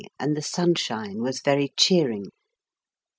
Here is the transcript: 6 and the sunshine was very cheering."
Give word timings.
6 0.03 0.09
and 0.19 0.35
the 0.35 0.41
sunshine 0.41 1.21
was 1.21 1.41
very 1.41 1.71
cheering." 1.77 2.25